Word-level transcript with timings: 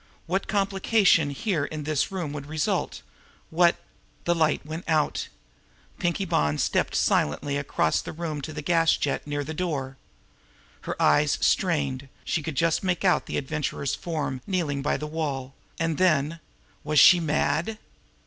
What 0.25 0.47
complication 0.47 1.29
here 1.29 1.63
in 1.65 1.83
this 1.83 2.11
room 2.11 2.33
would 2.33 2.47
result? 2.47 3.03
What... 3.51 3.75
The 4.23 4.33
light 4.33 4.65
was 4.65 4.81
out. 4.87 5.27
Pinkie 5.99 6.25
Bonn 6.25 6.55
had 6.55 6.59
stepped 6.59 6.95
silently 6.95 7.55
across 7.55 8.01
the 8.01 8.11
room 8.11 8.41
to 8.41 8.51
the 8.51 8.63
gas 8.63 8.97
jet 8.97 9.27
near 9.27 9.43
the 9.43 9.53
door. 9.53 9.97
Her 10.89 10.99
eyes, 10.99 11.37
strained, 11.39 12.09
she 12.25 12.41
could 12.41 12.55
just 12.55 12.83
make 12.83 13.05
out 13.05 13.27
the 13.27 13.37
Adventurer's 13.37 13.93
form 13.93 14.41
kneeling 14.47 14.81
by 14.81 14.97
the 14.97 15.05
wall, 15.05 15.53
and 15.79 15.99
then 15.99 16.39
was 16.83 16.97
she 16.99 17.19
mad! 17.19 17.77